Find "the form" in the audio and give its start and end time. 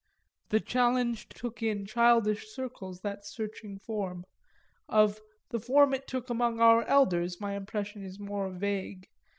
5.49-5.93